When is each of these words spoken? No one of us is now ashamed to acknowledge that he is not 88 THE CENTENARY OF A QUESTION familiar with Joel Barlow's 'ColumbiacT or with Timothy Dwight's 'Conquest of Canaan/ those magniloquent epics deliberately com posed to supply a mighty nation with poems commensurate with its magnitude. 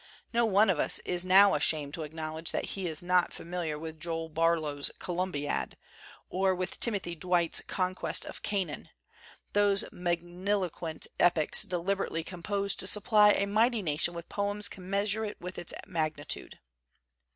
No 0.33 0.45
one 0.45 0.71
of 0.71 0.79
us 0.79 0.97
is 1.05 1.23
now 1.23 1.53
ashamed 1.53 1.93
to 1.93 2.01
acknowledge 2.01 2.51
that 2.51 2.65
he 2.73 2.87
is 2.87 3.03
not 3.03 3.25
88 3.25 3.29
THE 3.29 3.35
CENTENARY 3.35 3.35
OF 3.35 3.35
A 3.35 3.37
QUESTION 3.37 3.45
familiar 3.45 3.79
with 3.93 3.99
Joel 3.99 4.29
Barlow's 4.29 4.91
'ColumbiacT 4.97 5.73
or 6.31 6.55
with 6.55 6.79
Timothy 6.79 7.15
Dwight's 7.15 7.61
'Conquest 7.61 8.25
of 8.25 8.41
Canaan/ 8.41 8.89
those 9.53 9.83
magniloquent 9.91 11.05
epics 11.19 11.61
deliberately 11.61 12.23
com 12.23 12.41
posed 12.41 12.79
to 12.79 12.87
supply 12.87 13.33
a 13.33 13.45
mighty 13.45 13.83
nation 13.83 14.15
with 14.15 14.27
poems 14.27 14.67
commensurate 14.67 15.39
with 15.39 15.59
its 15.59 15.71
magnitude. 15.85 16.57